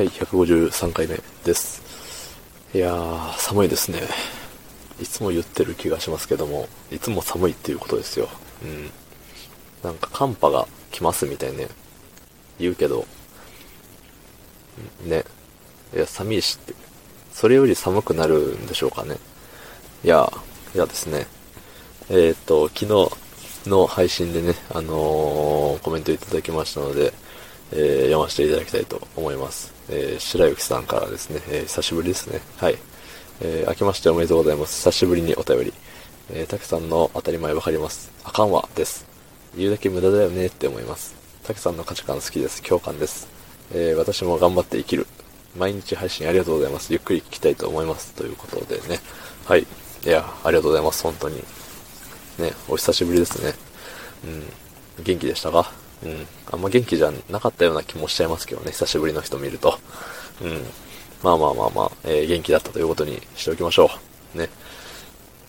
[0.00, 2.38] はい、153回目です。
[2.72, 4.00] いやー、寒いですね。
[4.98, 8.26] いつも言ってる気がしますけども、いつも寒いっていうことですよ。
[8.64, 8.90] うん。
[9.82, 11.68] なんか寒波が来ますみたいね、
[12.58, 13.04] 言うけど、
[15.04, 15.22] ね。
[15.94, 16.72] いや、寒いしって。
[17.34, 19.18] それより寒くなるんでしょうかね。
[20.02, 20.32] いや、
[20.74, 21.26] いやですね。
[22.08, 27.12] えっ、と、昨日の配信でね、あのーコメントいただきましたので、
[27.72, 29.72] えー読ませていただきたいと思います。
[29.88, 32.40] えー白雪さんからですね、えー久しぶりですね。
[32.56, 32.78] はい。
[33.40, 34.76] えー明けましておめでとうございます。
[34.76, 35.72] 久しぶりにお便り。
[36.32, 38.10] えー、たけさんの当たり前わかります。
[38.24, 39.04] あかんわ、です。
[39.56, 41.14] 言うだけ無駄だよねって思います。
[41.42, 42.62] たけさんの価値観好きです。
[42.62, 43.28] 共感です。
[43.72, 45.06] えー私も頑張って生きる。
[45.56, 46.92] 毎日配信ありがとうございます。
[46.92, 48.12] ゆっくり聞きたいと思います。
[48.12, 49.00] ということでね。
[49.46, 49.62] はい。
[49.62, 51.02] いや、ありがとうございます。
[51.02, 51.42] 本当に。
[52.38, 53.54] ね、お久しぶりですね。
[54.24, 55.04] うん。
[55.04, 55.79] 元気でしたか？
[56.04, 56.26] うん。
[56.52, 58.72] あんま元気じゃなかったような気もしちゃいますけどね。
[58.72, 59.78] 久しぶりの人見ると。
[60.42, 60.62] うん。
[61.22, 63.90] まあまあまあまあ、えー元気だったということにしておきましょ
[64.34, 64.38] う。
[64.38, 64.48] ね。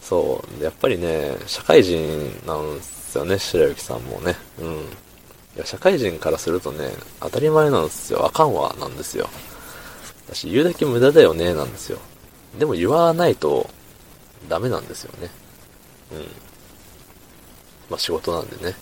[0.02, 0.64] そう。
[0.64, 2.00] やっぱりね、社会人
[2.46, 3.40] なんですよね。
[3.40, 4.36] 白雪さんもね。
[4.60, 4.74] うん。
[5.56, 8.26] いや、社会人からするとね、当たり前なんですよ。
[8.26, 9.30] あかんわ、なんですよ。
[10.28, 12.00] だし、言うだけ無駄だよね、なんですよ。
[12.58, 13.70] でも言わないと、
[14.50, 15.30] ダメなんですよね。
[16.12, 16.20] うん。
[17.90, 18.76] まあ仕事なんでね。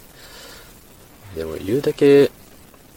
[1.36, 2.32] でも言うだけ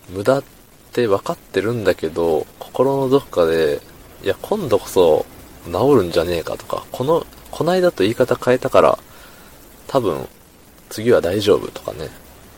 [0.08, 0.44] 無駄っ
[0.92, 3.80] て分かってるんだけど、心のどっかで、
[4.22, 5.26] いや、今度こそ
[5.66, 8.98] 治るんじゃねえかとか、この、こないだと言い方変えたから、
[9.86, 10.28] 多分、
[10.88, 12.08] 次は大丈夫とかね、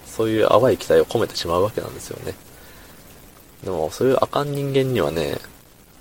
[0.07, 2.35] そういう淡い期待を込めてしまうわけなんですよね。
[3.65, 5.39] でも、そういうあかん人間にはね、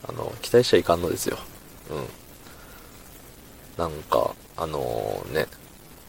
[0.07, 1.37] あの、期待しちゃいかんのですよ。
[1.89, 3.77] うん。
[3.77, 5.47] なんか、あのね、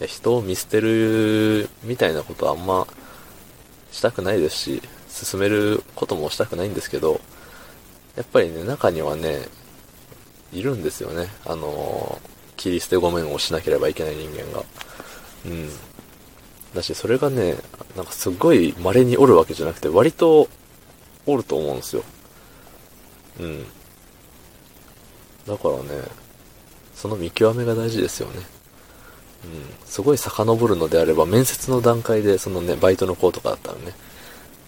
[0.06, 2.86] 人を見捨てるみたいなことはあんま
[3.94, 7.20] したくないですし、進めることもしたくないんですけど、
[8.16, 9.46] やっぱりね、中にはね、
[10.52, 11.28] いるんですよね。
[11.46, 12.20] あの
[12.56, 14.64] 切り捨てごめんをしなければいけない人間が。
[15.46, 15.68] うん。
[16.74, 17.54] だし、それがね、
[17.96, 20.48] なんかすごい稀におるわけじゃなくて、割と
[21.26, 22.02] おると思うんですよ。
[23.38, 23.64] うん。
[25.46, 26.02] だからね、
[26.96, 28.53] その見極めが大事ですよね。
[29.44, 29.86] うん。
[29.86, 33.94] すごい遡るのであれば、面接の段階で、そのね、バイトの子とかだったらね、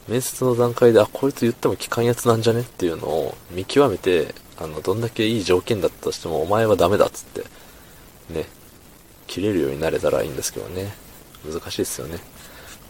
[0.09, 7.43] 面接の段階で、あ、こいつ言っても聞かんやつなんじゃねっていうのを見極めて、あの、どんだけいい条件だったとしても、お前はダメだっつって、
[8.33, 8.47] ね、
[9.27, 10.95] 切れるようになれたらいいんですけどね。
[11.45, 12.19] 難しいですよね。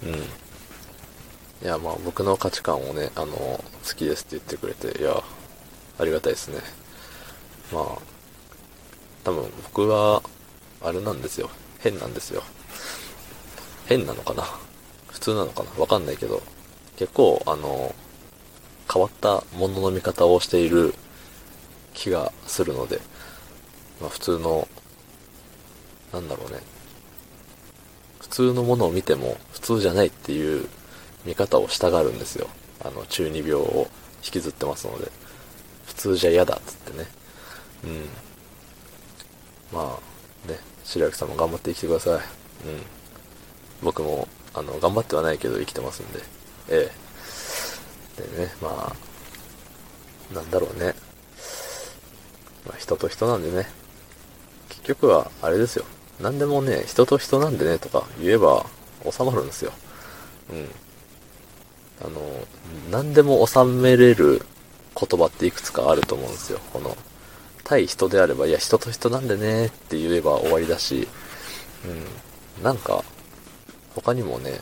[0.03, 0.11] うん。
[0.15, 3.65] いや、まあ僕の価値観をね、あの、好
[3.97, 5.23] きですって言ってくれて、いや、
[5.99, 6.61] ありがたいですね。
[7.73, 7.85] まあ、
[9.25, 10.23] 多分僕は、
[10.83, 11.51] あれなんですよ。
[11.91, 12.43] 変なんですよ。
[13.87, 14.43] 変なのかな？
[15.09, 15.71] 普通なのかな？
[15.81, 16.43] わかんないけど、
[16.97, 17.95] 結構、あの、
[18.93, 20.95] 変わったものの見方をしている
[21.95, 23.01] 気がするので、
[24.01, 24.67] まあ普通の、
[26.13, 26.59] なんだろうね。
[28.19, 30.69] 普通のものを見ても普通じゃないっていう
[31.25, 32.49] 見方をしたがるんですよ。
[32.85, 33.89] あの、中二病を
[34.25, 35.11] 引きずってますので。
[35.87, 37.07] 普通じゃ嫌だっつってね。
[37.85, 38.07] うん。
[39.73, 40.06] まあ、
[40.87, 42.13] 白雪さんも頑張って生きてください。
[42.15, 42.21] うん。
[43.83, 46.21] 僕も、あの、頑張ってはないけど生きてますんで。
[46.71, 46.91] え
[48.19, 48.23] え。
[48.23, 50.95] でね、まあ、なんだろうね。
[52.67, 53.69] まあ、人と人なんでね。
[54.69, 55.85] 結局は、あれですよ。
[56.21, 58.65] 何でもね、人と人なんでねとか言えば
[59.11, 59.73] 収まるんですよ。
[60.51, 60.69] うん。
[62.01, 62.21] あの、
[62.91, 64.43] 何でも収めれる
[64.99, 66.61] 言葉っていくつかあると思うんですよ。
[66.73, 66.97] この、
[67.66, 71.09] 対人であれば、いや、人と人なんでねって言えば終わりだし、
[72.59, 72.62] うん。
[72.62, 73.04] なんか、
[73.94, 74.60] 他にもね、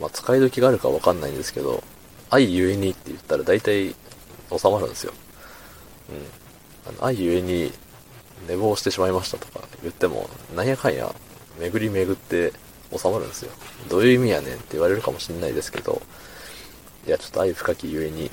[0.00, 1.82] まあ、使い時があるかわかんないんですけど、
[2.30, 3.94] 愛ゆえにって言ったら大体
[4.50, 5.12] 収まるんですよ。
[6.10, 6.96] うん。
[6.96, 7.72] あの愛ゆえに
[8.48, 11.14] 寝坊してしまいましたとか言っても、なんやかんや
[11.60, 12.52] 巡り巡って
[12.96, 13.52] 収まるんですよ。
[13.88, 16.02] どういう意味やねんって言われるかもしれないですけど、
[17.06, 18.30] いや、ちょっと愛深きゆえに、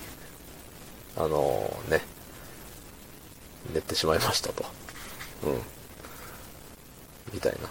[1.15, 2.01] あのーね、
[3.73, 4.65] 寝てしまいましたと。
[5.43, 5.61] うん。
[7.33, 7.69] みたいな。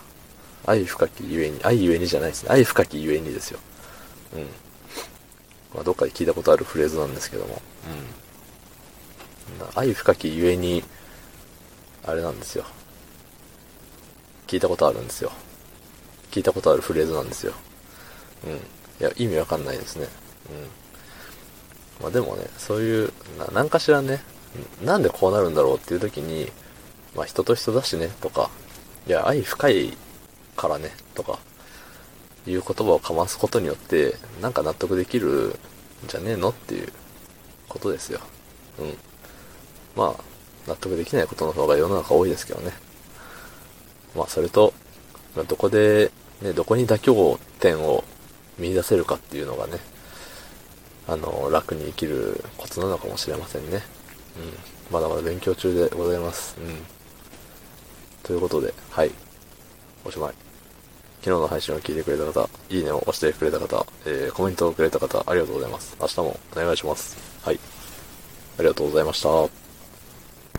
[0.66, 2.50] 愛深きゆえに、愛ゆえにじゃないですね。
[2.50, 3.58] 愛深きゆえにですよ。
[4.34, 4.42] うん。
[5.74, 7.62] まあ、どっかで聞いたことあるフレーズなんですけども。
[9.58, 9.78] うん。
[9.78, 10.84] 愛深きゆえに、
[12.04, 12.64] あれなんですよ。
[14.46, 15.32] 聞いたことあるんですよ。
[16.30, 17.52] 聞いたことあるフレーズなんですよ。
[18.46, 18.52] うん。
[18.54, 18.58] い
[19.00, 20.08] や、意味わかんないですね。
[20.50, 22.02] うん。
[22.02, 24.22] まあでもね、そういう、な、なんかしらね、
[24.84, 26.50] なんでこうなるんだろうっていう時に、
[27.14, 28.50] まあ人と人だしね、とか、
[29.06, 29.96] いや、愛深い
[30.56, 31.38] からね、とか、
[32.46, 36.92] いう言葉をかますことによって、なんか納得できるんじゃねえのっていう
[37.68, 38.20] ことですよ。
[38.78, 38.96] うん。
[39.96, 40.22] まあ、
[40.68, 42.72] 納得できないことの方が世の中多いですけどね。
[44.16, 44.72] まあ、それと、
[45.36, 46.10] まあどこで、
[46.42, 48.04] ね、どこに妥協点を
[48.58, 49.78] 見出せるかっていうのがね、
[51.06, 53.82] あの、楽に生きるコツなのかもしれませんね。
[54.36, 54.52] うん。
[54.92, 56.56] まだまだ勉強中でございます。
[56.60, 56.76] うん。
[58.22, 59.10] ということで、はい。
[60.04, 60.34] おしまい。
[61.20, 65.96] 昨日の配信を聞いてくれた方、いいねを押してくれた方、えー、コメントをくれた方、ありがとうございます。
[66.00, 67.16] 明日もお願いします。
[67.42, 67.60] はい。
[68.58, 69.69] ありがとうございました。